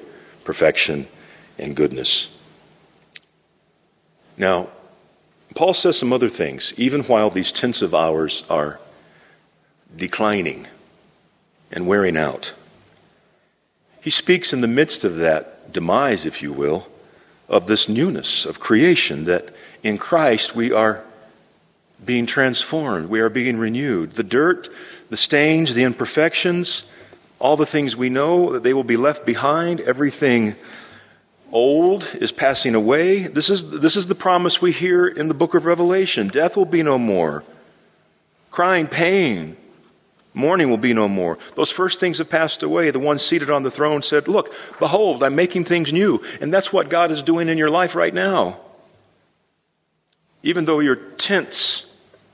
perfection, 0.46 1.06
and 1.60 1.76
goodness. 1.76 2.36
Now, 4.36 4.70
Paul 5.54 5.76
says 5.76 5.96
some 5.96 6.12
other 6.12 6.30
things, 6.30 6.74
even 6.76 7.04
while 7.04 7.30
these 7.30 7.52
tents 7.52 7.84
of 7.84 7.94
ours 7.94 8.46
are 8.50 8.80
declining 9.96 10.66
and 11.72 11.86
wearing 11.86 12.18
out. 12.18 12.56
He 14.02 14.10
speaks 14.10 14.54
in 14.54 14.62
the 14.62 14.68
midst 14.68 15.04
of 15.04 15.18
that 15.18 15.72
demise, 15.72 16.26
if 16.26 16.42
you 16.42 16.52
will, 16.52 16.88
of 17.50 17.68
this 17.68 17.88
newness 17.88 18.46
of 18.46 18.60
creation 18.60 19.24
that 19.26 19.54
in 19.84 19.98
Christ 19.98 20.56
we 20.56 20.72
are 20.72 21.04
being 22.04 22.26
transformed, 22.26 23.10
we 23.10 23.20
are 23.20 23.30
being 23.30 23.58
renewed. 23.58 24.12
The 24.14 24.24
dirt, 24.24 24.70
the 25.10 25.18
stains, 25.18 25.74
the 25.74 25.84
imperfections, 25.84 26.84
all 27.40 27.56
the 27.56 27.66
things 27.66 27.96
we 27.96 28.10
know 28.10 28.54
that 28.54 28.64
they 28.64 28.74
will 28.74 28.84
be 28.84 28.98
left 28.98 29.26
behind, 29.26 29.80
everything 29.82 30.56
old 31.52 32.10
is 32.20 32.32
passing 32.32 32.76
away. 32.76 33.28
This 33.28 33.50
is, 33.50 33.70
this 33.70 33.96
is 33.96 34.08
the 34.08 34.16
promise 34.16 34.62
we 34.62 34.72
hear 34.72 35.08
in 35.08 35.28
the 35.28 35.34
book 35.34 35.54
of 35.54 35.66
Revelation. 35.66 36.28
Death 36.28 36.58
will 36.58 36.66
be 36.66 36.84
no 36.84 36.98
more. 36.98 37.44
Crying, 38.52 38.88
pain, 38.88 39.56
Mourning 40.38 40.70
will 40.70 40.78
be 40.78 40.94
no 40.94 41.08
more. 41.08 41.40
Those 41.56 41.72
first 41.72 42.00
things 42.00 42.20
have 42.20 42.30
passed 42.30 42.62
away. 42.62 42.92
The 42.92 43.00
one 43.00 43.18
seated 43.18 43.50
on 43.50 43.64
the 43.64 43.72
throne 43.72 44.04
said, 44.04 44.28
Look, 44.28 44.54
behold, 44.78 45.24
I'm 45.24 45.36
making 45.36 45.64
things 45.64 45.92
new. 45.92 46.24
And 46.40 46.54
that's 46.54 46.72
what 46.72 46.90
God 46.90 47.10
is 47.10 47.24
doing 47.24 47.50
in 47.50 47.58
your 47.58 47.72
life 47.72 47.96
right 47.96 48.14
now. 48.14 48.60
Even 50.44 50.66
though 50.66 50.80
your 50.80 50.96
tents 50.96 51.88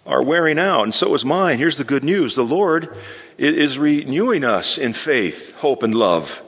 are 0.06 0.22
wearing 0.22 0.60
out, 0.60 0.84
and 0.84 0.94
so 0.94 1.14
is 1.14 1.24
mine, 1.24 1.60
here's 1.60 1.78
the 1.78 1.86
good 1.86 2.04
news 2.04 2.36
the 2.36 2.44
Lord 2.44 2.94
is 3.38 3.80
renewing 3.80 4.44
us 4.44 4.78
in 4.78 4.92
faith, 4.92 5.56
hope, 5.56 5.82
and 5.82 5.96
love. 5.96 6.44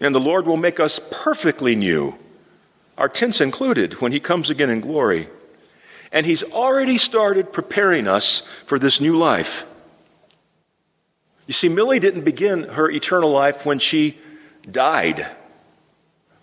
And 0.00 0.12
the 0.12 0.18
Lord 0.18 0.44
will 0.44 0.56
make 0.56 0.80
us 0.80 1.00
perfectly 1.12 1.76
new, 1.76 2.18
our 2.96 3.08
tents 3.08 3.40
included, 3.40 4.00
when 4.00 4.10
He 4.10 4.18
comes 4.18 4.50
again 4.50 4.70
in 4.70 4.80
glory. 4.80 5.28
And 6.12 6.26
He's 6.26 6.42
already 6.42 6.98
started 6.98 7.52
preparing 7.52 8.06
us 8.08 8.40
for 8.64 8.78
this 8.78 9.00
new 9.00 9.16
life. 9.16 9.66
You 11.46 11.54
see, 11.54 11.68
Millie 11.68 11.98
didn't 11.98 12.24
begin 12.24 12.64
her 12.64 12.90
eternal 12.90 13.30
life 13.30 13.64
when 13.64 13.78
she 13.78 14.18
died. 14.70 15.26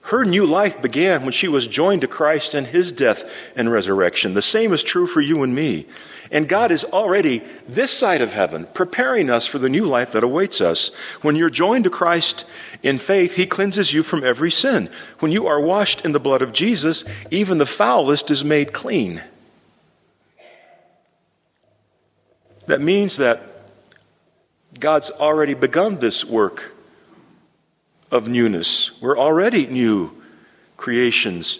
Her 0.05 0.23
new 0.23 0.45
life 0.45 0.83
began 0.83 1.23
when 1.23 1.31
she 1.31 1.47
was 1.47 1.65
joined 1.65 2.01
to 2.01 2.07
Christ 2.07 2.53
in 2.53 2.65
his 2.65 2.91
death 2.91 3.23
and 3.55 3.71
resurrection. 3.71 4.35
The 4.35 4.41
same 4.41 4.71
is 4.71 4.83
true 4.83 5.07
for 5.07 5.19
you 5.19 5.41
and 5.41 5.55
me. 5.55 5.87
And 6.31 6.47
God 6.47 6.71
is 6.71 6.83
already 6.85 7.39
this 7.67 7.91
side 7.91 8.21
of 8.21 8.33
heaven 8.33 8.67
preparing 8.73 9.31
us 9.31 9.47
for 9.47 9.57
the 9.57 9.69
new 9.69 9.85
life 9.85 10.11
that 10.11 10.23
awaits 10.23 10.61
us. 10.61 10.89
When 11.21 11.35
you're 11.35 11.49
joined 11.49 11.85
to 11.85 11.89
Christ 11.89 12.45
in 12.83 12.99
faith, 12.99 13.35
he 13.35 13.47
cleanses 13.47 13.93
you 13.93 14.03
from 14.03 14.23
every 14.23 14.51
sin. 14.51 14.89
When 15.19 15.31
you 15.31 15.47
are 15.47 15.59
washed 15.59 16.05
in 16.05 16.11
the 16.11 16.19
blood 16.19 16.43
of 16.43 16.53
Jesus, 16.53 17.03
even 17.31 17.57
the 17.57 17.65
foulest 17.65 18.29
is 18.29 18.45
made 18.45 18.73
clean. 18.73 19.23
That 22.67 22.81
means 22.81 23.17
that 23.17 23.41
God's 24.79 25.11
already 25.11 25.53
begun 25.53 25.97
this 25.97 26.25
work 26.25 26.75
of 28.11 28.27
newness. 28.27 28.91
We're 29.01 29.17
already 29.17 29.67
new 29.67 30.11
creations 30.77 31.59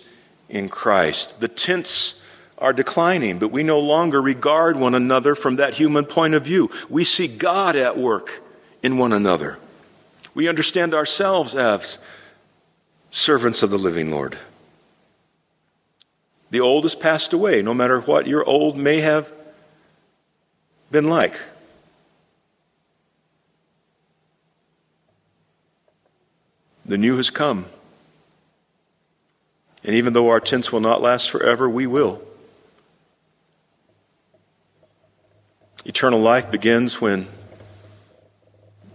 in 0.50 0.70
Christ. 0.70 1.40
The 1.40 1.48
tents 1.48 2.16
are 2.58 2.74
declining, 2.74 3.40
but 3.40 3.50
we 3.50 3.64
no 3.64 3.80
longer 3.80 4.22
regard 4.22 4.78
one 4.78 4.96
another 4.96 5.36
from 5.36 5.58
that 5.58 5.76
human 5.76 6.06
point 6.06 6.34
of 6.34 6.44
view. 6.44 6.70
We 6.90 7.04
see 7.04 7.28
God 7.28 7.76
at 7.76 7.98
work 7.98 8.42
in 8.82 8.98
one 8.98 9.14
another. 9.14 9.60
We 10.34 10.48
understand 10.48 10.94
ourselves 10.94 11.56
as 11.56 11.98
servants 13.10 13.64
of 13.64 13.70
the 13.70 13.78
living 13.78 14.12
Lord. 14.12 14.38
The 16.52 16.60
old 16.60 16.84
has 16.84 16.96
passed 16.96 17.34
away, 17.34 17.62
no 17.62 17.74
matter 17.74 18.00
what 18.00 18.28
your 18.28 18.44
old 18.44 18.78
may 18.78 19.02
have 19.02 19.32
been 20.92 21.10
like. 21.10 21.36
The 26.86 26.98
new 26.98 27.18
has 27.18 27.30
come. 27.30 27.65
And 29.84 29.96
even 29.96 30.13
though 30.13 30.30
our 30.30 30.39
tents 30.39 30.72
will 30.72 30.80
not 30.80 31.01
last 31.01 31.30
forever, 31.30 31.70
we 31.70 31.88
will. 31.88 32.22
Eternal 35.86 36.20
life 36.20 36.50
begins 36.50 37.00
when 37.00 37.27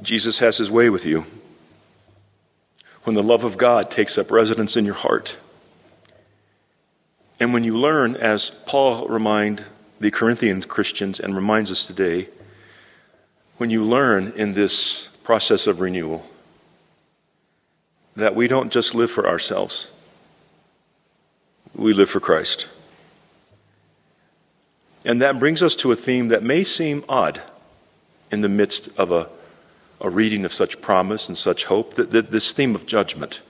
Jesus 0.03 0.39
has 0.39 0.59
his 0.59 0.71
way 0.71 0.91
with 0.91 1.07
you, 1.07 1.27
when 3.05 3.15
the 3.15 3.23
love 3.23 3.45
of 3.45 3.57
God 3.57 3.91
takes 3.91 4.19
up 4.19 4.31
residence 4.31 4.77
in 4.77 4.85
your 4.85 4.95
heart. 4.95 5.37
And 7.39 7.53
when 7.53 7.65
you 7.65 7.77
learn, 7.77 8.17
as 8.17 8.51
Paul 8.67 9.07
reminded 9.07 9.65
the 10.01 10.11
Corinthian 10.11 10.63
Christians 10.63 11.21
and 11.21 11.37
reminds 11.37 11.71
us 11.71 11.87
today, 11.87 12.29
when 13.59 13.69
you 13.69 13.85
learn 13.85 14.33
in 14.35 14.55
this 14.55 15.09
process 15.23 15.67
of 15.67 15.83
renewal 15.83 16.27
that 18.17 18.35
we 18.35 18.49
don't 18.49 18.73
just 18.73 18.95
live 18.95 19.11
for 19.11 19.29
ourselves, 19.29 19.91
we 21.75 21.93
live 21.93 22.09
for 22.09 22.19
Christ. 22.19 22.67
And 25.05 25.21
that 25.21 25.39
brings 25.39 25.63
us 25.63 25.75
to 25.77 25.93
a 25.93 25.97
theme 25.97 26.29
that 26.29 26.43
may 26.43 26.65
seem 26.65 27.05
odd 27.09 27.41
in 28.31 28.41
the 28.41 28.49
midst 28.49 28.89
of 28.99 29.13
a, 29.13 29.29
a 30.01 30.09
reading 30.09 30.45
of 30.45 30.53
such 30.53 30.81
promise 30.81 31.29
and 31.29 31.37
such 31.37 31.67
hope, 31.67 31.95
that, 31.95 32.11
that 32.11 32.31
this 32.31 32.53
theme 32.53 32.75
of 32.75 32.87
judgment. 32.87 33.41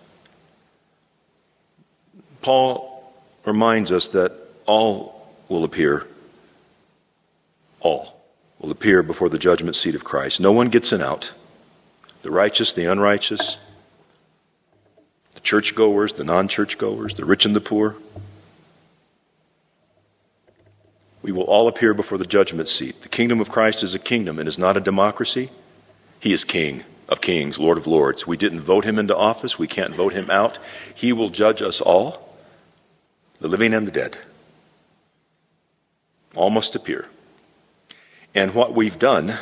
Paul 2.43 3.15
reminds 3.45 3.93
us 3.93 4.09
that 4.09 4.33
all 4.67 5.29
will 5.49 5.65
appear, 5.65 6.07
all 7.81 8.21
will 8.59 8.71
appear 8.71 9.03
before 9.03 9.29
the 9.29 9.39
judgment 9.39 9.75
seat 9.75 9.95
of 9.95 10.05
Christ. 10.05 10.41
No 10.41 10.53
one 10.53 10.69
gets 10.69 10.93
an 10.93 11.03
out. 11.03 11.33
The 12.23 12.31
righteous, 12.31 12.73
the 12.73 12.85
unrighteous, 12.85 13.57
the 15.35 15.41
churchgoers, 15.41 16.13
the 16.13 16.25
non 16.25 16.49
churchgoers, 16.49 17.15
the 17.15 17.25
rich 17.25 17.47
and 17.47 17.57
the 17.57 17.61
poor. 17.61 17.97
We 21.23 21.33
will 21.33 21.45
all 21.45 21.69
appear 21.69 21.95
before 21.95 22.19
the 22.19 22.27
judgment 22.27 22.69
seat. 22.69 23.03
The 23.03 23.09
kingdom 23.09 23.41
of 23.41 23.51
Christ 23.51 23.83
is 23.83 23.95
a 23.95 23.99
kingdom 23.99 24.39
and 24.39 24.49
is 24.49 24.59
not 24.59 24.77
a 24.77 24.81
democracy. 24.81 25.51
He 26.19 26.33
is 26.33 26.45
king 26.45 26.85
of 27.09 27.21
kings, 27.21 27.59
Lord 27.59 27.77
of 27.79 27.87
lords. 27.87 28.27
We 28.27 28.37
didn't 28.37 28.61
vote 28.61 28.85
him 28.85 28.99
into 28.99 29.17
office. 29.17 29.59
We 29.59 29.67
can't 29.67 29.95
vote 29.95 30.13
him 30.13 30.31
out. 30.31 30.59
He 30.95 31.13
will 31.13 31.29
judge 31.29 31.61
us 31.61 31.81
all, 31.81 32.37
the 33.41 33.49
living 33.49 33.75
and 33.75 33.87
the 33.87 33.93
dead. 33.93 34.17
All 36.37 36.51
must 36.51 36.77
appear. 36.77 37.09
And 38.35 38.55
what 38.55 38.75
we've 38.75 38.99
done 38.99 39.39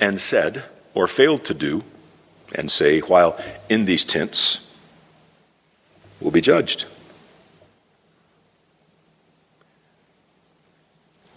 and 0.00 0.20
said 0.20 0.64
or 0.94 1.06
failed 1.06 1.44
to 1.44 1.54
do 1.54 1.84
and 2.54 2.70
say 2.70 3.00
while 3.00 3.38
in 3.68 3.84
these 3.84 4.04
tents 4.04 4.60
will 6.20 6.30
be 6.30 6.40
judged. 6.40 6.86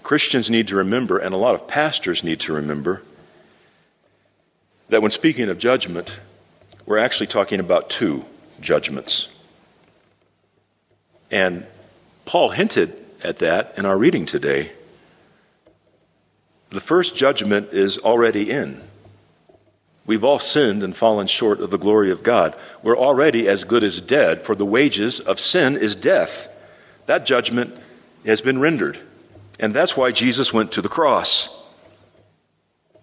Christians 0.03 0.49
need 0.49 0.69
to 0.69 0.75
remember, 0.75 1.17
and 1.17 1.33
a 1.33 1.37
lot 1.37 1.53
of 1.53 1.67
pastors 1.67 2.23
need 2.23 2.39
to 2.41 2.53
remember, 2.53 3.03
that 4.87 5.01
when 5.01 5.11
speaking 5.11 5.49
of 5.49 5.57
judgment, 5.57 6.21
we're 6.85 6.97
actually 6.97 7.27
talking 7.27 7.59
about 7.59 7.89
two 7.89 8.25
judgments. 8.61 9.27
And 11.29 11.65
Paul 12.23 12.49
hinted 12.49 13.03
at 13.21 13.39
that 13.39 13.73
in 13.77 13.85
our 13.85 13.97
reading 13.97 14.25
today. 14.25 14.71
The 16.69 16.81
first 16.81 17.15
judgment 17.15 17.69
is 17.71 17.97
already 17.97 18.49
in. 18.49 18.81
We've 20.05 20.23
all 20.23 20.39
sinned 20.39 20.83
and 20.83 20.95
fallen 20.95 21.27
short 21.27 21.59
of 21.59 21.69
the 21.69 21.77
glory 21.77 22.11
of 22.11 22.23
God. 22.23 22.55
We're 22.81 22.97
already 22.97 23.47
as 23.47 23.65
good 23.65 23.83
as 23.83 23.99
dead, 23.99 24.41
for 24.41 24.55
the 24.55 24.65
wages 24.65 25.19
of 25.19 25.39
sin 25.39 25.75
is 25.75 25.95
death. 25.95 26.47
That 27.07 27.25
judgment 27.25 27.75
has 28.25 28.41
been 28.41 28.59
rendered. 28.59 28.99
And 29.59 29.73
that's 29.73 29.97
why 29.97 30.11
Jesus 30.11 30.53
went 30.53 30.71
to 30.73 30.81
the 30.81 30.89
cross. 30.89 31.49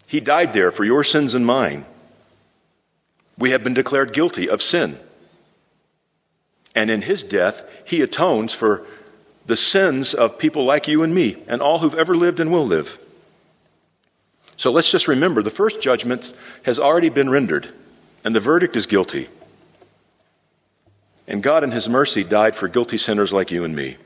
He 0.06 0.20
died 0.20 0.52
there 0.52 0.70
for 0.70 0.84
your 0.84 1.04
sins 1.04 1.34
and 1.34 1.44
mine. 1.44 1.84
We 3.36 3.50
have 3.50 3.64
been 3.64 3.74
declared 3.74 4.12
guilty 4.12 4.48
of 4.48 4.62
sin. 4.62 4.98
And 6.74 6.90
in 6.90 7.02
his 7.02 7.22
death, 7.22 7.64
he 7.86 8.00
atones 8.00 8.54
for 8.54 8.86
the 9.46 9.56
sins 9.56 10.14
of 10.14 10.38
people 10.38 10.64
like 10.64 10.88
you 10.88 11.02
and 11.02 11.14
me 11.14 11.42
and 11.46 11.60
all 11.60 11.80
who've 11.80 11.94
ever 11.94 12.14
lived 12.14 12.40
and 12.40 12.50
will 12.50 12.66
live. 12.66 12.98
So 14.56 14.70
let's 14.70 14.90
just 14.90 15.08
remember 15.08 15.42
the 15.42 15.50
first 15.50 15.80
judgment 15.80 16.32
has 16.64 16.78
already 16.78 17.08
been 17.08 17.30
rendered, 17.30 17.68
and 18.24 18.34
the 18.34 18.40
verdict 18.40 18.76
is 18.76 18.86
guilty. 18.86 19.28
And 21.26 21.42
God, 21.42 21.64
in 21.64 21.70
His 21.70 21.88
mercy, 21.88 22.22
died 22.22 22.54
for 22.54 22.68
guilty 22.68 22.96
sinners 22.96 23.32
like 23.32 23.50
you 23.50 23.64
and 23.64 23.74
me. 23.74 23.96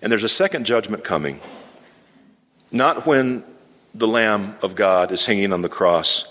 And 0.00 0.10
there's 0.10 0.24
a 0.24 0.28
second 0.28 0.66
judgment 0.66 1.04
coming. 1.04 1.40
Not 2.70 3.06
when 3.06 3.44
the 3.94 4.08
Lamb 4.08 4.56
of 4.62 4.74
God 4.74 5.12
is 5.12 5.26
hanging 5.26 5.52
on 5.52 5.62
the 5.62 5.68
cross 5.68 6.26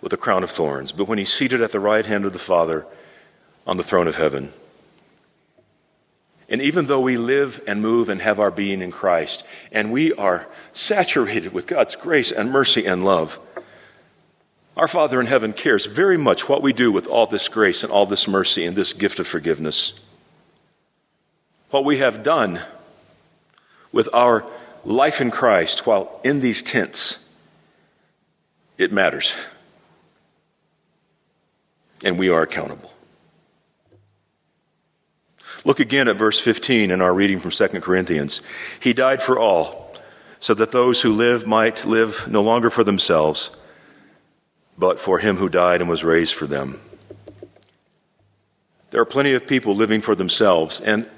with 0.00 0.12
a 0.12 0.16
crown 0.16 0.42
of 0.42 0.50
thorns, 0.50 0.92
but 0.92 1.08
when 1.08 1.18
He's 1.18 1.32
seated 1.32 1.60
at 1.60 1.72
the 1.72 1.80
right 1.80 2.06
hand 2.06 2.24
of 2.24 2.32
the 2.32 2.38
Father 2.38 2.86
on 3.66 3.76
the 3.76 3.82
throne 3.82 4.08
of 4.08 4.16
heaven. 4.16 4.52
And 6.48 6.62
even 6.62 6.86
though 6.86 7.00
we 7.00 7.16
live 7.16 7.62
and 7.66 7.82
move 7.82 8.08
and 8.08 8.22
have 8.22 8.38
our 8.38 8.52
being 8.52 8.80
in 8.80 8.92
Christ, 8.92 9.44
and 9.72 9.90
we 9.90 10.12
are 10.14 10.46
saturated 10.72 11.52
with 11.52 11.66
God's 11.66 11.96
grace 11.96 12.30
and 12.30 12.52
mercy 12.52 12.86
and 12.86 13.04
love, 13.04 13.40
our 14.76 14.86
Father 14.86 15.18
in 15.20 15.26
heaven 15.26 15.52
cares 15.52 15.86
very 15.86 16.16
much 16.16 16.48
what 16.48 16.62
we 16.62 16.72
do 16.72 16.92
with 16.92 17.08
all 17.08 17.26
this 17.26 17.48
grace 17.48 17.82
and 17.82 17.90
all 17.90 18.06
this 18.06 18.28
mercy 18.28 18.64
and 18.64 18.76
this 18.76 18.92
gift 18.92 19.18
of 19.18 19.26
forgiveness. 19.26 19.92
What 21.70 21.84
we 21.84 21.96
have 21.96 22.22
done 22.22 22.60
with 23.90 24.08
our 24.12 24.44
life 24.84 25.20
in 25.20 25.30
Christ 25.30 25.86
while 25.86 26.20
in 26.22 26.40
these 26.40 26.62
tents, 26.62 27.18
it 28.78 28.92
matters. 28.92 29.34
And 32.04 32.18
we 32.18 32.28
are 32.28 32.42
accountable. 32.42 32.92
Look 35.66 35.80
again 35.80 36.06
at 36.06 36.14
verse 36.14 36.38
15 36.38 36.92
in 36.92 37.02
our 37.02 37.12
reading 37.12 37.40
from 37.40 37.50
2 37.50 37.80
Corinthians. 37.80 38.40
He 38.78 38.92
died 38.92 39.20
for 39.20 39.36
all, 39.36 39.92
so 40.38 40.54
that 40.54 40.70
those 40.70 41.02
who 41.02 41.12
live 41.12 41.44
might 41.44 41.84
live 41.84 42.28
no 42.30 42.40
longer 42.40 42.70
for 42.70 42.84
themselves, 42.84 43.50
but 44.78 45.00
for 45.00 45.18
him 45.18 45.38
who 45.38 45.48
died 45.48 45.80
and 45.80 45.90
was 45.90 46.04
raised 46.04 46.34
for 46.34 46.46
them. 46.46 46.78
There 48.90 49.00
are 49.00 49.04
plenty 49.04 49.34
of 49.34 49.48
people 49.48 49.74
living 49.74 50.00
for 50.00 50.14
themselves, 50.14 50.80
and 50.80 51.08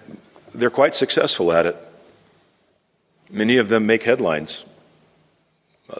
they're 0.54 0.70
quite 0.70 0.94
successful 0.94 1.52
at 1.52 1.66
it. 1.66 1.76
Many 3.30 3.58
of 3.58 3.68
them 3.68 3.84
make 3.84 4.04
headlines. 4.04 4.64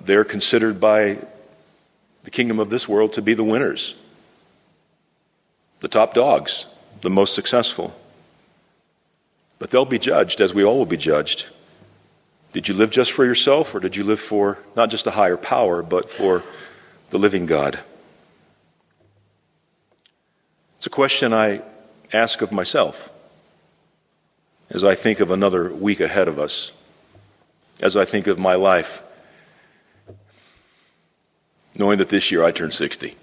They're 0.00 0.24
considered 0.24 0.80
by 0.80 1.18
the 2.24 2.30
kingdom 2.30 2.60
of 2.60 2.70
this 2.70 2.88
world 2.88 3.12
to 3.12 3.20
be 3.20 3.34
the 3.34 3.44
winners, 3.44 3.94
the 5.80 5.88
top 5.88 6.14
dogs, 6.14 6.64
the 7.02 7.10
most 7.10 7.34
successful. 7.34 7.94
But 9.58 9.70
they'll 9.70 9.84
be 9.84 9.98
judged, 9.98 10.40
as 10.40 10.54
we 10.54 10.64
all 10.64 10.78
will 10.78 10.86
be 10.86 10.96
judged. 10.96 11.46
Did 12.52 12.68
you 12.68 12.74
live 12.74 12.90
just 12.90 13.12
for 13.12 13.24
yourself, 13.24 13.74
or 13.74 13.80
did 13.80 13.96
you 13.96 14.04
live 14.04 14.20
for 14.20 14.58
not 14.74 14.90
just 14.90 15.06
a 15.06 15.12
higher 15.12 15.36
power, 15.36 15.82
but 15.82 16.10
for 16.10 16.42
the 17.10 17.18
living 17.18 17.46
God? 17.46 17.78
It's 20.76 20.86
a 20.86 20.90
question 20.90 21.34
I 21.34 21.62
ask 22.12 22.40
of 22.40 22.52
myself 22.52 23.10
as 24.70 24.84
I 24.84 24.94
think 24.94 25.20
of 25.20 25.30
another 25.30 25.72
week 25.72 26.00
ahead 26.00 26.28
of 26.28 26.38
us, 26.38 26.72
as 27.80 27.96
I 27.96 28.04
think 28.04 28.26
of 28.26 28.38
my 28.38 28.54
life, 28.54 29.02
knowing 31.76 31.98
that 31.98 32.08
this 32.08 32.30
year 32.30 32.44
I 32.44 32.50
turn 32.50 32.70
60. 32.70 33.16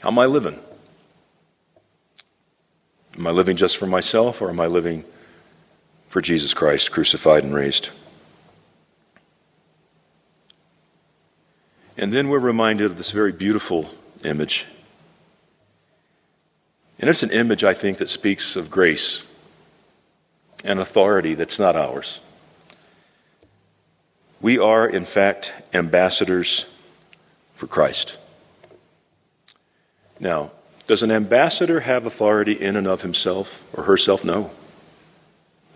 How 0.00 0.08
am 0.08 0.18
I 0.18 0.26
living? 0.26 0.58
Am 3.16 3.26
I 3.26 3.30
living 3.30 3.56
just 3.56 3.76
for 3.76 3.86
myself 3.86 4.40
or 4.40 4.48
am 4.48 4.60
I 4.60 4.66
living 4.66 5.04
for 6.08 6.20
Jesus 6.20 6.54
Christ, 6.54 6.90
crucified 6.90 7.44
and 7.44 7.54
raised? 7.54 7.90
And 11.96 12.12
then 12.12 12.28
we're 12.28 12.38
reminded 12.38 12.86
of 12.86 12.96
this 12.96 13.10
very 13.10 13.32
beautiful 13.32 13.90
image. 14.24 14.66
And 16.98 17.10
it's 17.10 17.22
an 17.22 17.30
image, 17.30 17.64
I 17.64 17.74
think, 17.74 17.98
that 17.98 18.08
speaks 18.08 18.56
of 18.56 18.70
grace 18.70 19.24
and 20.64 20.80
authority 20.80 21.34
that's 21.34 21.58
not 21.58 21.76
ours. 21.76 22.20
We 24.40 24.58
are, 24.58 24.88
in 24.88 25.04
fact, 25.04 25.52
ambassadors 25.74 26.64
for 27.54 27.66
Christ. 27.66 28.16
Now, 30.18 30.52
does 30.92 31.02
an 31.02 31.10
ambassador 31.10 31.80
have 31.80 32.04
authority 32.04 32.52
in 32.52 32.76
and 32.76 32.86
of 32.86 33.00
himself 33.00 33.64
or 33.72 33.84
herself? 33.84 34.26
No. 34.26 34.50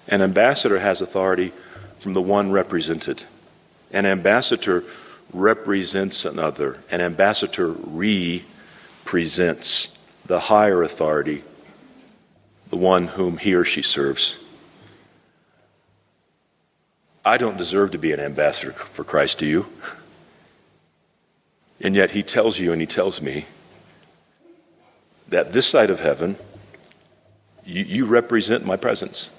An 0.08 0.20
ambassador 0.20 0.78
has 0.78 1.00
authority 1.00 1.54
from 1.98 2.12
the 2.12 2.20
one 2.20 2.52
represented. 2.52 3.22
An 3.90 4.04
ambassador 4.04 4.84
represents 5.32 6.26
another. 6.26 6.82
An 6.90 7.00
ambassador 7.00 7.72
represents 7.72 9.88
the 10.26 10.38
higher 10.38 10.82
authority, 10.82 11.42
the 12.68 12.76
one 12.76 13.06
whom 13.06 13.38
he 13.38 13.54
or 13.54 13.64
she 13.64 13.80
serves. 13.80 14.36
I 17.24 17.38
don't 17.38 17.56
deserve 17.56 17.92
to 17.92 17.98
be 17.98 18.12
an 18.12 18.20
ambassador 18.20 18.72
for 18.72 19.02
Christ, 19.02 19.38
do 19.38 19.46
you? 19.46 19.64
And 21.80 21.96
yet 21.96 22.10
he 22.10 22.22
tells 22.22 22.58
you 22.58 22.72
and 22.72 22.82
he 22.82 22.86
tells 22.86 23.22
me 23.22 23.46
that 25.28 25.50
this 25.50 25.66
side 25.66 25.90
of 25.90 26.00
heaven, 26.00 26.36
you, 27.64 27.84
you 27.84 28.06
represent 28.06 28.64
my 28.64 28.76
presence. 28.76 29.30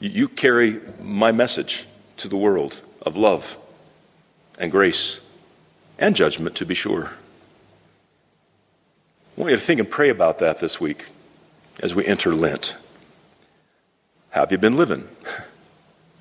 You, 0.00 0.10
you 0.10 0.28
carry 0.28 0.80
my 1.00 1.32
message 1.32 1.86
to 2.18 2.28
the 2.28 2.36
world 2.36 2.80
of 3.02 3.16
love 3.16 3.58
and 4.58 4.70
grace 4.70 5.20
and 5.98 6.16
judgment, 6.16 6.56
to 6.56 6.66
be 6.66 6.74
sure. 6.74 7.12
I 9.36 9.40
want 9.40 9.50
you 9.50 9.56
to 9.56 9.62
think 9.62 9.80
and 9.80 9.90
pray 9.90 10.08
about 10.08 10.38
that 10.40 10.60
this 10.60 10.80
week 10.80 11.06
as 11.80 11.94
we 11.94 12.04
enter 12.04 12.34
Lent. 12.34 12.74
How 14.30 14.40
have 14.40 14.52
you 14.52 14.58
been 14.58 14.76
living? 14.76 15.08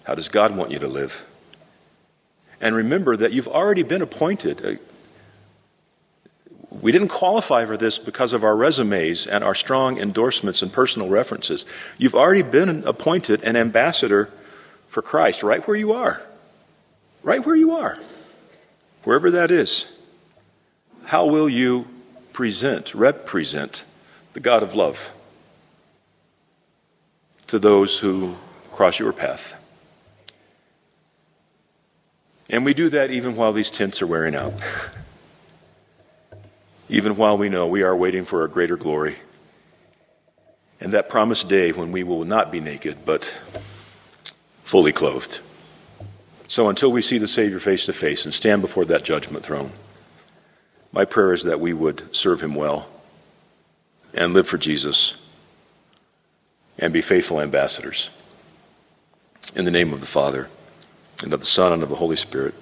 How 0.04 0.16
does 0.16 0.28
God 0.28 0.56
want 0.56 0.72
you 0.72 0.80
to 0.80 0.88
live? 0.88 1.26
And 2.60 2.76
remember 2.76 3.18
that 3.18 3.34
you've 3.34 3.48
already 3.48 3.84
been 3.84 4.02
appointed 4.02 4.66
uh, 4.66 4.76
we 6.72 6.94
didn't 6.94 7.10
qualify 7.10 7.66
for 7.66 7.76
this 7.76 8.00
because 8.00 8.32
of 8.32 8.46
our 8.46 8.56
resumes 8.56 9.28
and 9.28 9.44
our 9.44 9.54
strong 9.56 10.00
endorsements 10.00 10.62
and 10.62 10.72
personal 10.72 11.10
references. 11.10 11.66
You've 11.98 12.16
already 12.16 12.44
been 12.44 12.86
appointed 12.86 13.44
an 13.44 13.58
ambassador 13.58 14.30
for 14.88 15.02
Christ 15.02 15.44
right 15.44 15.66
where 15.68 15.76
you 15.76 15.92
are. 15.92 16.22
Right 17.24 17.46
where 17.46 17.56
you 17.56 17.72
are. 17.72 18.00
Wherever 19.04 19.32
that 19.32 19.52
is. 19.52 19.86
How 21.06 21.26
will 21.26 21.50
you 21.50 21.88
present, 22.32 22.96
represent 22.96 23.84
the 24.32 24.40
God 24.40 24.64
of 24.64 24.74
love 24.74 25.12
to 27.48 27.60
those 27.60 28.00
who 28.00 28.38
cross 28.72 28.98
your 28.98 29.12
path? 29.12 29.56
And 32.50 32.64
we 32.64 32.74
do 32.74 32.90
that 32.90 33.12
even 33.12 33.36
while 33.36 33.52
these 33.52 33.72
tents 33.72 34.02
are 34.02 34.08
wearing 34.08 34.36
out. 34.36 34.54
even 36.92 37.16
while 37.16 37.38
we 37.38 37.48
know 37.48 37.66
we 37.66 37.84
are 37.84 37.96
waiting 37.96 38.26
for 38.26 38.44
a 38.44 38.50
greater 38.50 38.76
glory. 38.76 39.16
And 40.82 40.92
that 40.92 41.08
promised 41.08 41.48
day 41.48 41.72
when 41.72 41.94
we 41.94 42.04
will 42.04 42.26
not 42.26 42.52
be 42.52 42.60
naked, 42.60 43.06
but 43.06 43.24
fully 44.66 44.92
clothed. 44.92 45.40
So 46.50 46.68
until 46.68 46.92
we 46.92 47.02
see 47.02 47.18
the 47.18 47.28
Savior 47.28 47.60
face 47.60 47.86
to 47.86 47.94
face 47.94 48.26
and 48.26 48.34
stand 48.34 48.62
before 48.62 48.84
that 48.86 49.06
judgment 49.06 49.46
throne, 49.46 49.72
my 50.92 51.06
prayer 51.06 51.32
is 51.32 51.44
that 51.44 51.62
we 51.62 51.72
would 51.72 52.14
serve 52.14 52.42
him 52.42 52.56
well 52.56 52.90
and 54.14 54.34
live 54.34 54.48
for 54.48 54.58
Jesus 54.58 55.16
and 56.78 56.92
be 56.92 57.02
faithful 57.02 57.40
ambassadors. 57.40 58.10
In 59.56 59.64
the 59.64 59.72
name 59.72 59.94
of 59.94 60.02
the 60.02 60.06
Father, 60.06 60.50
and 61.24 61.32
of 61.32 61.40
the 61.40 61.46
Son, 61.46 61.72
and 61.72 61.84
of 61.84 61.90
the 61.90 61.96
Holy 61.96 62.18
Spirit. 62.18 62.54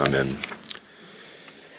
Amen. 0.00 0.38